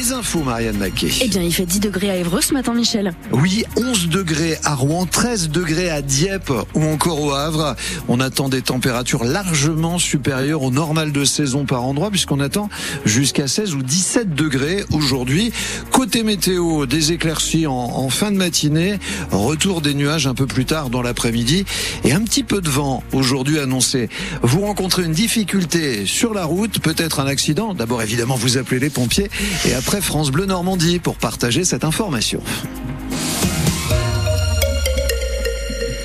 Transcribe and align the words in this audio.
Les 0.00 0.12
infos, 0.12 0.42
Marianne 0.42 0.78
Naquet. 0.78 1.10
Eh 1.20 1.28
bien, 1.28 1.42
il 1.42 1.52
fait 1.52 1.66
10 1.66 1.78
degrés 1.80 2.08
à 2.08 2.16
Évreux 2.16 2.40
ce 2.40 2.54
matin, 2.54 2.72
Michel. 2.72 3.12
Oui, 3.32 3.64
11 3.76 4.08
degrés 4.08 4.56
à 4.64 4.74
Rouen, 4.74 5.04
13 5.04 5.50
degrés 5.50 5.90
à 5.90 6.00
Dieppe 6.00 6.50
ou 6.72 6.84
encore 6.84 7.20
au 7.20 7.32
Havre. 7.32 7.76
On 8.08 8.18
attend 8.18 8.48
des 8.48 8.62
températures 8.62 9.24
largement 9.24 9.98
supérieures 9.98 10.62
au 10.62 10.70
normal 10.70 11.12
de 11.12 11.26
saison 11.26 11.66
par 11.66 11.84
endroit 11.84 12.08
puisqu'on 12.08 12.40
attend 12.40 12.70
jusqu'à 13.04 13.46
16 13.46 13.74
ou 13.74 13.82
17 13.82 14.34
degrés 14.34 14.86
aujourd'hui. 14.90 15.52
Côté 15.90 16.22
météo, 16.22 16.86
des 16.86 17.12
éclaircies 17.12 17.66
en, 17.66 17.74
en 17.74 18.08
fin 18.08 18.30
de 18.30 18.38
matinée, 18.38 18.98
retour 19.30 19.82
des 19.82 19.92
nuages 19.92 20.26
un 20.26 20.34
peu 20.34 20.46
plus 20.46 20.64
tard 20.64 20.88
dans 20.88 21.02
l'après-midi 21.02 21.66
et 22.04 22.12
un 22.12 22.22
petit 22.22 22.42
peu 22.42 22.62
de 22.62 22.70
vent 22.70 23.04
aujourd'hui 23.12 23.58
annoncé. 23.58 24.08
Vous 24.40 24.62
rencontrez 24.62 25.02
une 25.02 25.12
difficulté 25.12 26.06
sur 26.06 26.32
la 26.32 26.46
route, 26.46 26.78
peut-être 26.78 27.20
un 27.20 27.26
accident. 27.26 27.74
D'abord, 27.74 28.00
évidemment, 28.00 28.36
vous 28.36 28.56
appelez 28.56 28.80
les 28.80 28.88
pompiers 28.88 29.28
et 29.66 29.74
après 29.74 29.89
France 29.98 30.30
Bleu 30.30 30.46
Normandie 30.46 31.00
pour 31.00 31.16
partager 31.16 31.64
cette 31.64 31.82
information. 31.82 32.40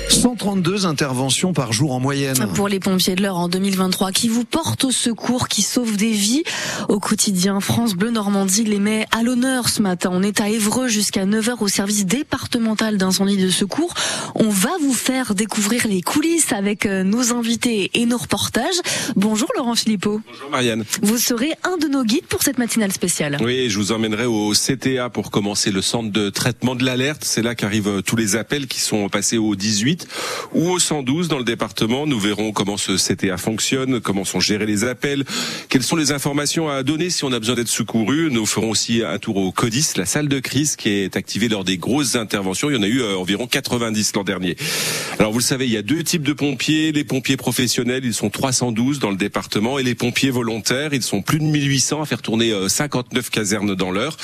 132 0.08 0.86
interventions 0.86 1.52
par 1.52 1.72
jour 1.72 1.92
en 1.92 2.00
moyenne. 2.00 2.48
Pour 2.54 2.68
les 2.68 2.80
pompiers 2.80 3.16
de 3.16 3.22
l'heure 3.22 3.36
en 3.36 3.48
2023 3.48 4.12
qui 4.12 4.28
vous 4.28 4.44
portent 4.44 4.84
au 4.84 4.90
secours, 4.90 5.48
qui 5.48 5.62
sauvent 5.62 5.96
des 5.96 6.12
vies 6.12 6.44
au 6.88 7.00
quotidien. 7.00 7.60
France 7.60 7.94
Bleu 7.94 8.10
Normandie 8.10 8.64
les 8.64 8.78
met 8.78 9.06
à 9.10 9.22
l'honneur 9.22 9.68
ce 9.68 9.82
matin. 9.82 10.10
On 10.12 10.22
est 10.22 10.40
à 10.40 10.48
Évreux 10.48 10.88
jusqu'à 10.88 11.26
9h 11.26 11.56
au 11.60 11.68
service 11.68 12.06
départemental 12.06 12.96
d'incendie 12.96 13.36
de 13.36 13.50
secours. 13.50 13.94
On 14.34 14.48
va 14.48 14.70
vous 14.80 14.94
faire 14.94 15.34
découvrir 15.34 15.86
les 15.88 16.02
coulisses 16.02 16.52
avec 16.52 16.86
euh, 16.86 17.02
nos 17.02 17.32
invités 17.34 17.90
et 17.94 18.06
nos 18.06 18.18
reportages. 18.18 18.80
Bonjour 19.16 19.48
Laurent 19.56 19.74
Philippot. 19.74 20.20
Bonjour 20.26 20.50
Marianne. 20.50 20.84
Vous 21.02 21.18
serez 21.18 21.52
un 21.64 21.76
de 21.78 21.88
nos 21.88 22.04
guides 22.04 22.26
pour 22.26 22.42
cette 22.42 22.58
matinale 22.58 22.92
spéciale. 22.92 23.38
Oui, 23.42 23.70
je 23.70 23.78
vous 23.78 23.92
emmènerai 23.92 24.26
au 24.26 24.52
CTA 24.52 25.10
pour 25.10 25.30
commencer 25.30 25.70
le 25.70 25.82
centre 25.82 26.12
de 26.12 26.30
traitement 26.30 26.74
de 26.74 26.84
l'alerte. 26.84 27.22
C'est 27.24 27.42
là 27.42 27.54
qu'arrivent 27.54 28.02
tous 28.04 28.16
les 28.16 28.36
appels 28.36 28.66
qui 28.66 28.80
sont 28.80 29.08
passés 29.08 29.38
au 29.38 29.56
18 29.56 29.95
ou 30.54 30.68
au 30.70 30.78
112 30.78 31.28
dans 31.28 31.38
le 31.38 31.44
département. 31.44 32.06
Nous 32.06 32.18
verrons 32.18 32.52
comment 32.52 32.76
ce 32.76 32.96
CTA 32.96 33.36
fonctionne, 33.36 34.00
comment 34.00 34.24
sont 34.24 34.40
gérés 34.40 34.66
les 34.66 34.84
appels, 34.84 35.24
quelles 35.68 35.82
sont 35.82 35.96
les 35.96 36.12
informations 36.12 36.68
à 36.68 36.82
donner 36.82 37.10
si 37.10 37.24
on 37.24 37.32
a 37.32 37.38
besoin 37.38 37.54
d'être 37.54 37.68
secouru. 37.68 38.30
Nous 38.30 38.46
ferons 38.46 38.70
aussi 38.70 39.02
un 39.02 39.18
tour 39.18 39.36
au 39.36 39.52
CODIS, 39.52 39.92
la 39.96 40.06
salle 40.06 40.28
de 40.28 40.40
crise 40.40 40.76
qui 40.76 40.90
est 40.90 41.16
activée 41.16 41.48
lors 41.48 41.64
des 41.64 41.78
grosses 41.78 42.16
interventions. 42.16 42.70
Il 42.70 42.76
y 42.76 42.78
en 42.78 42.82
a 42.82 42.88
eu 42.88 43.00
euh, 43.00 43.16
environ 43.16 43.46
90 43.46 44.12
l'an 44.14 44.24
dernier. 44.24 44.56
Alors 45.18 45.32
vous 45.32 45.38
le 45.38 45.44
savez, 45.44 45.66
il 45.66 45.72
y 45.72 45.76
a 45.76 45.82
deux 45.82 46.02
types 46.02 46.22
de 46.22 46.32
pompiers. 46.32 46.92
Les 46.92 47.04
pompiers 47.04 47.36
professionnels, 47.36 48.04
ils 48.04 48.14
sont 48.14 48.30
312 48.30 48.98
dans 48.98 49.10
le 49.10 49.16
département 49.16 49.78
et 49.78 49.82
les 49.82 49.94
pompiers 49.94 50.30
volontaires, 50.30 50.92
ils 50.92 51.02
sont 51.02 51.22
plus 51.22 51.38
de 51.38 51.44
1800 51.44 52.02
à 52.02 52.06
faire 52.06 52.22
tourner 52.22 52.52
59 52.68 53.26
euh, 53.26 53.30
casernes 53.30 53.74
dans 53.74 53.90
l'heure. 53.90 54.16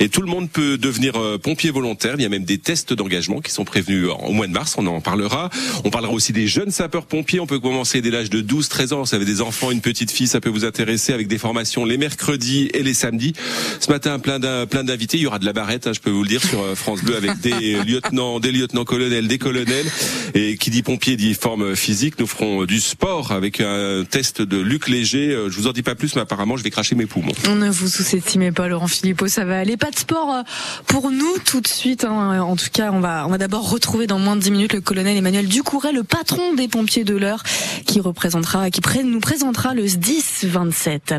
Et 0.00 0.08
tout 0.08 0.20
le 0.20 0.28
monde 0.28 0.50
peut 0.50 0.78
devenir 0.78 1.16
euh, 1.16 1.38
pompier 1.38 1.70
volontaire. 1.70 2.14
Il 2.16 2.22
y 2.22 2.26
a 2.26 2.28
même 2.28 2.44
des 2.44 2.58
tests 2.58 2.92
d'engagement 2.92 3.40
qui 3.40 3.50
sont 3.50 3.64
prévenus 3.64 4.08
au 4.24 4.32
mois 4.32 4.46
de 4.46 4.52
mars. 4.52 4.74
On 4.78 4.86
en 4.86 5.00
parlera. 5.12 5.50
On 5.84 5.90
parlera 5.90 6.14
aussi 6.14 6.32
des 6.32 6.46
jeunes 6.46 6.70
sapeurs-pompiers. 6.70 7.38
On 7.38 7.46
peut 7.46 7.60
commencer 7.60 8.00
dès 8.00 8.10
l'âge 8.10 8.30
de 8.30 8.40
12, 8.40 8.68
13 8.68 8.92
ans. 8.94 9.04
Si 9.04 9.10
vous 9.10 9.16
avez 9.16 9.30
des 9.30 9.42
enfants, 9.42 9.70
une 9.70 9.82
petite 9.82 10.10
fille, 10.10 10.26
ça 10.26 10.40
peut 10.40 10.48
vous 10.48 10.64
intéresser 10.64 11.12
avec 11.12 11.28
des 11.28 11.36
formations 11.36 11.84
les 11.84 11.98
mercredis 11.98 12.70
et 12.72 12.82
les 12.82 12.94
samedis. 12.94 13.34
Ce 13.78 13.90
matin, 13.90 14.18
plein 14.18 14.38
d'invités. 14.38 15.18
Il 15.18 15.24
y 15.24 15.26
aura 15.26 15.38
de 15.38 15.44
la 15.44 15.52
barrette, 15.52 15.86
hein, 15.86 15.92
je 15.92 16.00
peux 16.00 16.08
vous 16.08 16.22
le 16.22 16.30
dire, 16.30 16.42
sur 16.42 16.62
euh, 16.62 16.74
France 16.74 17.02
Bleu 17.02 17.14
avec 17.14 17.40
des 17.40 17.74
lieutenants, 17.86 18.40
des 18.40 18.52
lieutenants-colonels, 18.52 19.28
des 19.28 19.36
colonels. 19.36 19.84
Et 20.32 20.56
qui 20.56 20.70
dit 20.70 20.82
pompier 20.82 21.16
dit 21.16 21.34
forme 21.34 21.76
physique. 21.76 22.18
Nous 22.18 22.26
ferons 22.26 22.64
du 22.64 22.80
sport 22.80 23.32
avec 23.32 23.60
un 23.60 24.04
test 24.08 24.40
de 24.40 24.56
Luc 24.56 24.88
Léger. 24.88 25.28
Euh, 25.28 25.50
je 25.50 25.58
vous 25.58 25.66
en 25.66 25.72
dis 25.72 25.82
pas 25.82 25.94
plus, 25.94 26.14
mais 26.14 26.22
apparemment, 26.22 26.56
je 26.56 26.62
vais 26.62 26.70
cracher 26.70 26.94
mes 26.94 27.04
poumons. 27.04 27.32
On 27.48 27.56
ne 27.56 27.68
vous 27.68 27.88
sous-estimez 27.88 28.50
pas, 28.50 28.66
Laurent 28.66 28.88
Philippot, 28.88 29.28
ça 29.28 29.44
va 29.44 29.58
aller. 29.58 29.76
Pas 29.76 29.90
de 29.90 29.98
sport 29.98 30.32
euh, 30.32 30.42
pour 30.86 31.10
nous 31.10 31.34
tout 31.44 31.60
de 31.60 31.68
suite. 31.68 32.06
Hein. 32.06 32.40
En 32.40 32.56
tout 32.56 32.70
cas, 32.72 32.90
on 32.92 33.00
va, 33.00 33.26
on 33.26 33.30
va 33.30 33.36
d'abord 33.36 33.68
retrouver 33.68 34.06
dans 34.06 34.18
moins 34.18 34.36
de 34.36 34.40
10 34.40 34.50
minutes 34.52 34.72
le 34.72 34.80
colonel 34.80 35.01
Emmanuel 35.10 35.46
Ducouret, 35.46 35.92
le 35.92 36.04
patron 36.04 36.54
des 36.54 36.68
pompiers 36.68 37.04
de 37.04 37.16
l'heure, 37.16 37.42
qui 37.86 38.00
représentera, 38.00 38.70
qui 38.70 38.80
nous 39.04 39.20
présentera 39.20 39.74
le 39.74 39.84
10 39.84 40.44
27. 40.44 41.14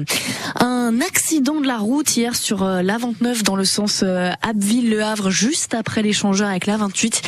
Un 0.59 0.99
accident 1.01 1.59
de 1.59 1.67
la 1.67 1.77
route 1.77 2.15
hier 2.15 2.35
sur 2.35 2.63
euh, 2.63 2.81
l'A29 2.81 3.43
dans 3.43 3.55
le 3.55 3.65
sens 3.65 4.03
Abbeville-Le 4.41 5.03
Havre, 5.03 5.29
juste 5.29 5.73
après 5.73 6.01
l'échangeur 6.01 6.49
avec 6.49 6.65
l'A28. 6.65 7.21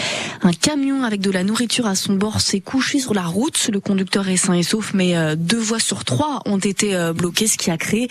Un 0.43 0.53
camion 0.53 1.03
avec 1.03 1.21
de 1.21 1.31
la 1.31 1.43
nourriture 1.43 1.87
à 1.87 1.95
son 1.95 2.13
bord 2.13 2.41
s'est 2.41 2.61
couché 2.61 2.99
sur 2.99 3.13
la 3.13 3.23
route. 3.23 3.69
Le 3.71 3.79
conducteur 3.79 4.27
est 4.29 4.37
sain 4.37 4.53
et 4.53 4.63
sauf, 4.63 4.93
mais 4.93 5.35
deux 5.35 5.59
voies 5.59 5.79
sur 5.79 6.05
trois 6.05 6.41
ont 6.45 6.57
été 6.57 6.95
bloquées, 7.15 7.47
ce 7.47 7.57
qui 7.57 7.71
a 7.71 7.77
créé 7.77 8.07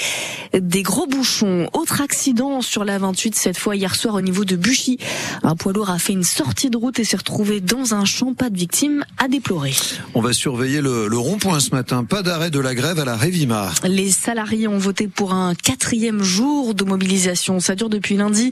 des 0.53 0.83
gros 0.83 1.07
bouchons. 1.07 1.69
Autre 1.73 2.01
accident 2.01 2.61
sur 2.63 2.85
l'A28, 2.85 3.35
cette 3.35 3.59
fois 3.59 3.77
hier 3.77 3.95
soir 3.95 4.15
au 4.15 4.21
niveau 4.21 4.45
de 4.45 4.57
Buchy. 4.57 4.99
Un 5.43 5.57
poids 5.57 5.73
lourd 5.73 5.91
a 5.91 5.99
fait 5.99 6.13
une 6.13 6.25
sortie 6.25 6.71
de 6.71 6.77
route 6.77 6.99
et 6.99 7.05
s'est 7.05 7.17
retrouvé 7.17 7.61
dans 7.61 7.95
un 7.95 8.05
champ. 8.05 8.34
Pas 8.37 8.51
de 8.51 8.59
victimes 8.59 9.05
à 9.19 9.29
déplorer. 9.29 9.75
On 10.15 10.21
va 10.21 10.33
surveiller 10.33 10.81
le, 10.81 11.09
le 11.09 11.17
rond-point 11.17 11.61
ce 11.61 11.71
matin. 11.71 12.05
Pas 12.05 12.23
d'arrêt 12.23 12.51
de 12.51 12.59
la 12.59 12.75
grève 12.75 12.99
à 12.99 13.05
la 13.05 13.17
Révima. 13.17 13.71
Les 13.85 14.11
salariés 14.11 14.67
ont 14.69 14.79
voté 14.79 15.09
pour 15.09 15.33
un 15.33 15.55
quatrième 15.55 16.23
jour 16.23 16.75
de 16.75 16.85
mobilisation. 16.85 17.61
Ça 17.61 17.75
dure 17.75 17.89
depuis 17.89 18.17
lundi 18.17 18.51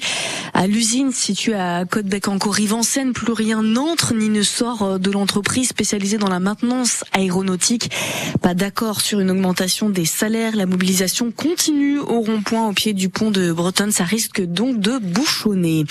à 0.55 0.67
l'usine 0.67 1.13
située 1.13 1.55
à 1.55 1.85
Côte-Bec 1.85 2.29
en 2.29 2.39
Rive-en-Seine. 2.39 3.13
Plus 3.13 3.33
rien 3.33 3.63
n'entre 3.63 4.15
ni 4.15 4.29
ne 4.29 4.43
sort 4.43 4.99
de 4.99 5.11
l'entreprise 5.11 5.69
spécialisée 5.69 6.19
dans 6.19 6.29
la 6.29 6.41
maintenance 6.41 7.05
aéronautique. 7.13 7.91
Pas 8.41 8.55
d'accord 8.55 9.01
sur 9.01 9.21
une 9.21 9.31
augmentation 9.31 9.91
des 9.91 10.05
salaires. 10.05 10.57
La 10.57 10.67
mobilisation 10.67 11.31
continue 11.33 11.99
au 11.99 12.21
rond-point 12.21 12.69
au 12.69 12.73
pied 12.73 12.93
du 12.93 13.09
pont 13.09 13.31
de 13.31 13.53
Bretonne. 13.53 13.93
Ça 13.93 14.05
risque 14.05 14.43
donc 14.43 14.79
de 14.81 14.99
bouchonner. 14.99 15.85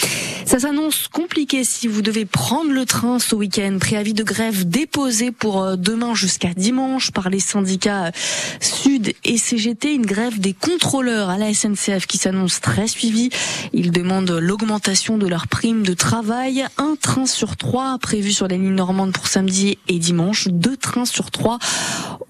Ça 0.46 0.60
s'annonce 0.60 1.08
compliqué 1.08 1.64
si 1.64 1.88
vous 1.88 2.02
devez 2.02 2.26
prendre 2.26 2.72
le 2.72 2.86
train 2.86 3.20
ce 3.20 3.36
week-end. 3.36 3.78
Préavis 3.82 4.14
de 4.14 4.24
grève 4.24 4.70
déposé 4.70 5.32
pour 5.32 5.76
demain 5.76 6.14
jusqu'à 6.14 6.54
dimanche 6.56 7.10
par 7.10 7.32
les 7.32 7.40
syndicats 7.40 8.12
Sud 8.60 9.14
et 9.26 9.38
CGT. 9.38 9.96
Une 9.96 10.06
grève 10.06 10.40
des 10.40 10.54
contrôleurs 10.54 11.30
à 11.30 11.40
la 11.40 11.52
SNCF 11.52 12.06
qui 12.06 12.20
s'annonce 12.20 12.62
très 12.62 12.88
suivie. 12.88 13.32
Ils 13.74 13.92
demandent 13.92 14.38
l'augmentation 14.40 15.18
de 15.18 15.28
leur 15.28 15.48
prime 15.48 15.82
de 15.82 15.96
travail. 15.96 16.64
Un 16.78 16.96
train 17.02 17.26
sur 17.26 17.58
trois 17.58 17.98
prévu 17.98 18.32
sur 18.32 18.48
la 18.48 18.56
ligne 18.56 18.76
normande 18.76 19.14
pour 19.14 19.28
samedi 19.28 19.80
et 19.88 19.98
dimanche. 19.98 20.48
Deux 20.48 20.78
trains 20.78 21.06
sur 21.06 21.32
trois 21.32 21.58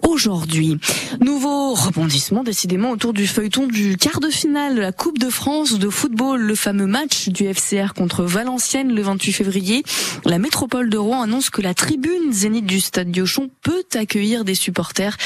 aujourd'hui. 0.02 0.78
Nouveau 1.20 1.74
rebondissement 1.74 2.44
décidément 2.44 2.92
autour 2.92 3.14
du 3.14 3.28
feuilleton 3.28 3.68
du 3.68 3.98
quart 3.98 4.20
de 4.20 4.30
finale 4.30 4.76
de 4.76 4.82
la 4.82 4.92
Coupe 4.92 5.18
de 5.18 5.30
France 5.30 5.80
de 5.80 5.90
football, 5.90 6.42
le 6.42 6.56
fameux 6.56 6.86
match 6.86 7.30
du 7.30 7.46
FCR 7.46 7.94
contre 7.96 8.24
Valenciennes 8.24 8.94
le 8.94 9.02
28 9.02 9.32
février. 9.32 9.84
La 10.26 10.40
métropole 10.40 10.90
de 10.90 10.98
Rouen 10.98 11.22
annonce 11.22 11.50
que 11.50 11.62
la 11.62 11.74
tribune 11.74 12.32
zénith 12.32 12.66
du 12.66 12.80
stade 12.80 13.12
Diochon 13.12 13.50
peut 13.62 13.84
accueillir 13.94 14.46
des 14.46 14.56
supporters. 14.56 15.18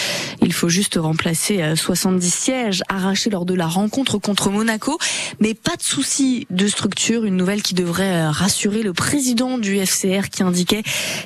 Il 0.41 0.53
faut 0.53 0.69
juste 0.69 0.95
remplacer 0.95 1.75
70 1.75 2.33
sièges 2.33 2.83
arrachés 2.89 3.29
lors 3.29 3.45
de 3.45 3.53
la 3.53 3.67
rencontre 3.67 4.17
contre 4.17 4.49
Monaco, 4.49 4.97
mais 5.39 5.53
pas 5.53 5.75
de 5.75 5.83
souci 5.83 6.47
de 6.49 6.67
structure, 6.67 7.25
une 7.25 7.37
nouvelle 7.37 7.61
qui 7.61 7.73
devrait 7.73 8.27
rassurer 8.27 8.83
le 8.83 8.93
président 8.93 9.57
du 9.57 9.77
FCR 9.85 10.29
qui 10.29 10.43
indiquait 10.43 10.83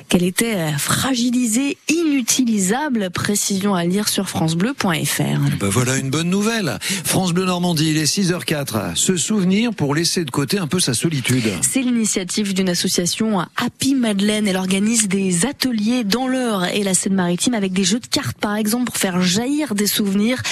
qu'elle 0.08 0.24
était 0.24 0.72
fragilisée, 0.78 1.76
inutilisable, 1.88 3.10
précision 3.30 3.76
à 3.76 3.84
lire 3.84 4.08
sur 4.08 4.28
francebleu.fr. 4.28 5.22
Ben 5.60 5.68
voilà 5.68 5.98
une 5.98 6.10
bonne 6.10 6.28
nouvelle. 6.28 6.80
France 7.04 7.32
Bleu 7.32 7.44
Normandie, 7.44 7.90
il 7.90 7.96
est 7.96 8.12
6h04. 8.12 8.96
Se 8.96 9.16
souvenir 9.16 9.72
pour 9.72 9.94
laisser 9.94 10.24
de 10.24 10.32
côté 10.32 10.58
un 10.58 10.66
peu 10.66 10.80
sa 10.80 10.94
solitude. 10.94 11.44
C'est 11.62 11.82
l'initiative 11.82 12.54
d'une 12.54 12.68
association 12.68 13.38
Happy 13.56 13.94
Madeleine. 13.94 14.48
Elle 14.48 14.56
organise 14.56 15.06
des 15.06 15.46
ateliers 15.46 16.02
dans 16.02 16.26
l'heure 16.26 16.64
et 16.64 16.82
la 16.82 16.92
Seine-Maritime 16.92 17.54
avec 17.54 17.72
des 17.72 17.84
jeux 17.84 18.00
de 18.00 18.06
cartes 18.08 18.36
par 18.38 18.56
exemple 18.56 18.86
pour 18.86 18.96
faire 18.96 19.22
jaillir 19.22 19.76
des 19.76 19.86
souvenirs 19.86 20.42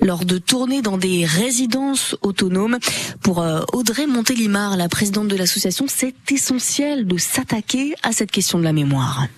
lors 0.00 0.24
de 0.24 0.38
tournées 0.38 0.82
dans 0.82 0.98
des 0.98 1.24
résidences 1.24 2.16
autonomes. 2.22 2.78
Pour 3.22 3.42
euh, 3.42 3.62
Audrey 3.72 4.08
Montélimar, 4.08 4.76
la 4.76 4.88
présidente 4.88 5.28
de 5.28 5.36
l'association, 5.36 5.84
c'est 5.86 6.16
essentiel 6.32 7.06
de 7.06 7.16
s'attaquer 7.16 7.94
à 8.02 8.10
cette 8.10 8.32
question 8.32 8.58
de 8.58 8.64
la 8.64 8.72
mémoire. 8.72 9.28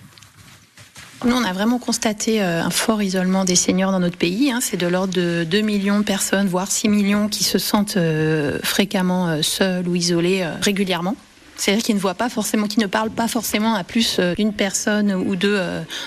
Nous, 1.25 1.35
on 1.35 1.43
a 1.43 1.51
vraiment 1.51 1.79
constaté 1.79 2.43
euh, 2.43 2.61
un 2.61 2.69
fort 2.69 3.01
isolement 3.01 3.43
des 3.43 3.55
seniors 3.55 3.91
dans 3.91 3.99
notre 3.99 4.17
pays. 4.17 4.51
Hein. 4.51 4.59
C'est 4.61 4.77
de 4.77 4.85
l'ordre 4.85 5.13
de 5.13 5.45
2 5.49 5.61
millions 5.61 5.99
de 5.99 6.03
personnes, 6.03 6.47
voire 6.47 6.71
6 6.71 6.89
millions, 6.89 7.27
qui 7.27 7.43
se 7.43 7.57
sentent 7.57 7.97
euh, 7.97 8.59
fréquemment 8.63 9.27
euh, 9.27 9.41
seuls 9.41 9.87
ou 9.87 9.95
isolés 9.95 10.47
régulièrement. 10.61 11.15
C'est-à-dire 11.55 11.83
qu'ils 11.83 11.95
ne 11.95 11.99
voient 11.99 12.13
pas 12.13 12.29
forcément, 12.29 12.67
qui 12.67 12.79
ne 12.79 12.85
parlent 12.85 13.09
pas 13.09 13.27
forcément 13.27 13.73
à 13.73 13.83
plus 13.83 14.19
d'une 14.37 14.53
personne 14.53 15.11
ou 15.11 15.35
deux 15.35 15.59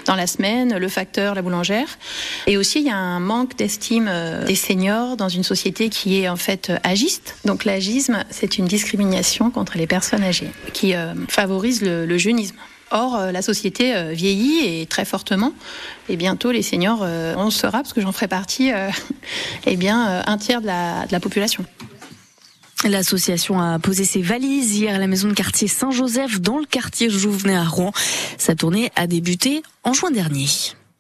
dans 0.07 0.15
la 0.15 0.29
semaine, 0.29 0.79
le 0.79 0.89
facteur, 0.89 1.35
la 1.35 1.43
boulangère. 1.43 1.89
Et 2.47 2.57
aussi, 2.57 2.79
il 2.79 2.87
y 2.87 2.91
a 2.91 2.97
un 2.97 3.19
manque 3.19 3.57
d'estime 3.57 4.09
des 4.47 4.55
seniors 4.55 5.17
dans 5.17 5.29
une 5.29 5.43
société 5.43 5.89
qui 5.89 6.21
est 6.21 6.29
en 6.29 6.37
fait 6.37 6.71
agiste. 6.85 7.35
Donc 7.47 7.65
l'agisme, 7.65 8.23
c'est 8.31 8.59
une 8.59 8.67
discrimination 8.67 9.51
contre 9.51 9.77
les 9.77 9.89
personnes 9.89 10.23
âgées 10.23 10.53
qui 10.73 10.95
favorise 11.27 11.83
le, 11.83 12.07
le 12.07 12.17
jeunisme. 12.17 12.55
Or, 12.91 13.17
euh, 13.17 13.33
la 13.33 13.41
société 13.41 13.95
euh, 13.95 14.13
vieillit 14.13 14.81
et 14.81 14.87
très 14.87 15.05
fortement. 15.05 15.53
Et 16.09 16.17
bientôt, 16.17 16.51
les 16.51 16.63
seniors, 16.63 17.01
euh, 17.03 17.35
on 17.37 17.51
sera, 17.51 17.79
parce 17.79 17.93
que 17.93 18.01
j'en 18.01 18.13
ferai 18.13 18.27
partie, 18.27 18.73
eh 19.67 19.77
bien, 19.77 20.23
un 20.27 20.39
tiers 20.39 20.61
de 20.61 20.67
la, 20.67 21.07
de 21.07 21.13
la 21.13 21.21
population. 21.21 21.65
L'association 22.85 23.61
a 23.61 23.79
posé 23.79 24.05
ses 24.05 24.23
valises 24.23 24.79
hier 24.79 24.95
à 24.95 24.99
la 24.99 25.07
maison 25.07 25.29
de 25.29 25.35
quartier 25.35 25.69
Saint-Joseph 25.69 26.41
dans 26.41 26.59
le 26.59 26.65
quartier 26.65 27.11
Jouvenet 27.11 27.55
à 27.55 27.65
Rouen. 27.65 27.93
Sa 28.39 28.55
tournée 28.55 28.91
a 28.97 29.07
débuté 29.07 29.63
en 29.85 29.93
juin 29.93 30.11
dernier. 30.11 30.47